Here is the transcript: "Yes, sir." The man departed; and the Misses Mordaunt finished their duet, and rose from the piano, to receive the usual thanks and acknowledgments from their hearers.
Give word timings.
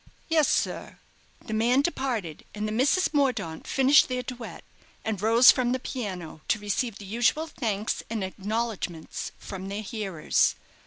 "Yes, 0.29 0.47
sir." 0.47 0.97
The 1.45 1.53
man 1.53 1.83
departed; 1.83 2.43
and 2.55 2.67
the 2.67 2.71
Misses 2.71 3.13
Mordaunt 3.13 3.67
finished 3.67 4.07
their 4.09 4.23
duet, 4.23 4.63
and 5.05 5.21
rose 5.21 5.51
from 5.51 5.73
the 5.73 5.79
piano, 5.79 6.41
to 6.47 6.57
receive 6.57 6.97
the 6.97 7.05
usual 7.05 7.45
thanks 7.45 8.01
and 8.09 8.23
acknowledgments 8.23 9.31
from 9.37 9.67
their 9.69 9.83
hearers. 9.83 10.55